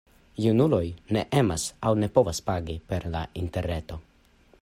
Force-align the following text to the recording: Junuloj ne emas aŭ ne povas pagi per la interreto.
Junuloj 0.43 0.79
ne 1.17 1.23
emas 1.41 1.65
aŭ 1.89 1.91
ne 2.05 2.09
povas 2.17 2.41
pagi 2.49 2.79
per 2.93 3.07
la 3.17 3.23
interreto. 3.45 4.03